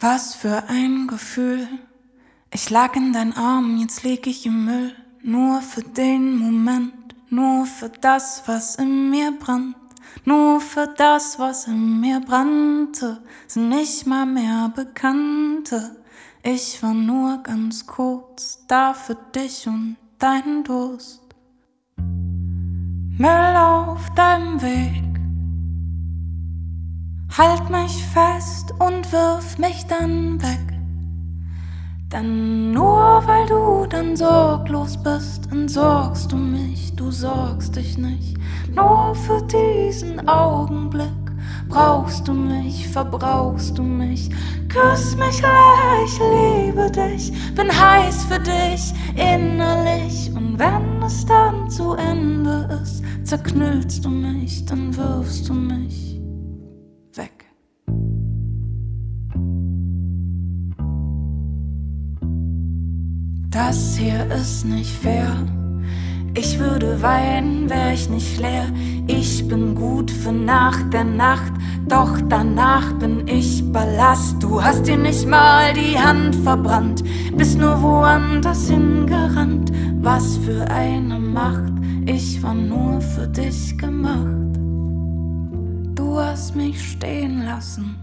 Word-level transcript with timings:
Was 0.00 0.34
für 0.34 0.64
ein 0.68 1.06
Gefühl. 1.06 1.68
Ich 2.52 2.68
lag 2.68 2.96
in 2.96 3.12
deinen 3.12 3.32
Armen, 3.32 3.78
jetzt 3.78 4.02
lieg 4.02 4.26
ich 4.26 4.44
im 4.44 4.64
Müll. 4.64 4.92
Nur 5.22 5.62
für 5.62 5.82
den 5.82 6.36
Moment, 6.36 7.14
nur 7.30 7.64
für 7.64 7.90
das, 7.90 8.42
was 8.46 8.74
in 8.74 9.10
mir 9.10 9.30
brannt. 9.30 9.76
Nur 10.24 10.60
für 10.60 10.88
das, 10.88 11.38
was 11.38 11.68
in 11.68 12.00
mir 12.00 12.18
brannte, 12.18 13.22
sind 13.46 13.68
nicht 13.68 14.04
mal 14.04 14.26
mehr 14.26 14.72
Bekannte. 14.74 16.02
Ich 16.42 16.82
war 16.82 16.92
nur 16.92 17.38
ganz 17.44 17.86
kurz 17.86 18.64
da 18.66 18.94
für 18.94 19.14
dich 19.14 19.68
und 19.68 19.96
deinen 20.18 20.64
Durst. 20.64 21.22
Müll 21.96 23.56
auf 23.56 24.12
deinem 24.16 24.60
Weg 24.60 25.03
Halt 27.36 27.68
mich 27.68 28.06
fest 28.06 28.72
und 28.78 29.10
wirf 29.10 29.58
mich 29.58 29.84
dann 29.86 30.40
weg. 30.40 30.78
Denn 32.12 32.70
nur 32.70 33.24
weil 33.26 33.44
du 33.46 33.86
dann 33.90 34.14
sorglos 34.14 34.96
bist, 35.02 35.50
entsorgst 35.50 36.30
du 36.30 36.36
mich, 36.36 36.94
du 36.94 37.10
sorgst 37.10 37.74
dich 37.74 37.98
nicht. 37.98 38.36
Nur 38.72 39.16
für 39.16 39.42
diesen 39.48 40.28
Augenblick 40.28 41.08
brauchst 41.68 42.28
du 42.28 42.34
mich, 42.34 42.86
verbrauchst 42.86 43.76
du 43.76 43.82
mich. 43.82 44.30
Küss 44.68 45.16
mich 45.16 45.42
leer, 45.42 46.04
ich 46.04 46.16
liebe 46.20 46.88
dich, 46.88 47.32
bin 47.56 47.68
heiß 47.68 48.26
für 48.26 48.38
dich 48.38 48.94
innerlich. 49.16 50.30
Und 50.36 50.56
wenn 50.56 51.02
es 51.02 51.26
dann 51.26 51.68
zu 51.68 51.94
Ende 51.94 52.78
ist, 52.80 53.02
zerknüllst 53.24 54.04
du 54.04 54.10
mich, 54.10 54.64
dann 54.66 54.96
wirfst 54.96 55.48
du 55.48 55.54
mich 55.54 56.03
weg. 57.16 57.46
Das 63.50 63.96
hier 63.96 64.26
ist 64.34 64.64
nicht 64.64 64.90
fair. 64.90 65.36
Ich 66.36 66.58
würde 66.58 67.00
weinen, 67.00 67.70
wär 67.70 67.92
ich 67.92 68.10
nicht 68.10 68.40
leer. 68.40 68.66
Ich 69.06 69.46
bin 69.46 69.76
gut 69.76 70.10
für 70.10 70.32
nach 70.32 70.82
der 70.90 71.04
Nacht, 71.04 71.52
doch 71.86 72.18
danach 72.28 72.92
bin 72.94 73.28
ich 73.28 73.62
Ballast. 73.70 74.42
Du 74.42 74.60
hast 74.60 74.88
dir 74.88 74.96
nicht 74.96 75.28
mal 75.28 75.72
die 75.74 75.96
Hand 75.96 76.34
verbrannt, 76.34 77.04
bist 77.36 77.58
nur 77.58 77.80
woanders 77.80 78.68
hingerannt. 78.68 79.70
Was 80.00 80.38
für 80.38 80.68
eine 80.68 81.20
Macht, 81.20 81.74
ich 82.06 82.42
war 82.42 82.54
nur 82.54 83.00
für 83.00 83.28
dich 83.28 83.78
gemacht. 83.78 84.63
Du 86.14 86.20
hast 86.20 86.54
mich 86.54 86.92
stehen 86.92 87.44
lassen 87.44 87.96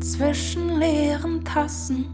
zwischen 0.00 0.78
leeren 0.78 1.44
Tassen. 1.44 2.04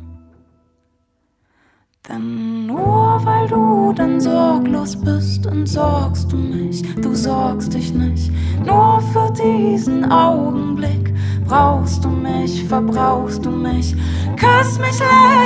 Denn 2.08 2.66
nur 2.66 3.20
weil 3.22 3.46
du 3.46 3.92
dann 3.92 4.18
sorglos 4.18 4.96
bist, 4.96 5.44
entsorgst 5.44 6.32
du 6.32 6.36
mich, 6.38 6.82
du 6.94 7.14
sorgst 7.14 7.74
dich 7.74 7.92
nicht. 7.92 8.32
Nur 8.64 9.02
für 9.12 9.30
diesen 9.34 10.10
Augenblick 10.10 11.12
brauchst 11.46 12.02
du 12.02 12.08
mich, 12.08 12.64
verbrauchst 12.64 13.44
du 13.44 13.50
mich. 13.50 13.94
Küss 14.36 14.78
mich 14.78 14.98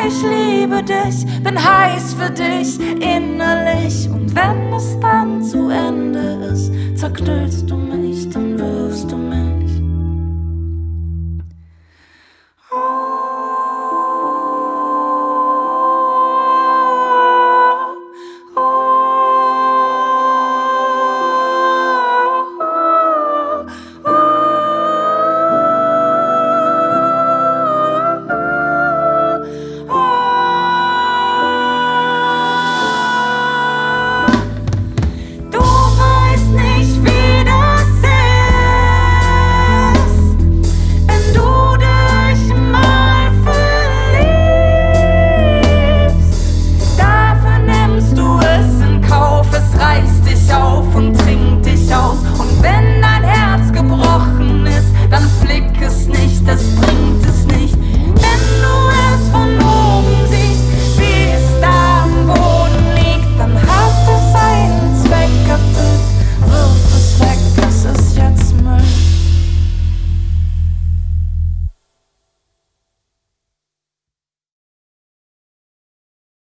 ich 0.06 0.22
liebe 0.22 0.80
dich, 0.84 1.26
bin 1.42 1.58
heiß 1.58 2.14
für 2.14 2.30
dich 2.30 2.78
innerlich. 3.00 4.08
Und 4.08 4.32
wenn 4.32 4.72
es 4.72 4.96
dann 5.00 5.42
zu 5.42 5.70
Ende 5.70 6.46
ist, 6.52 6.70
zerknüllst 6.96 7.68
du 7.68 7.76
mich. 7.76 8.05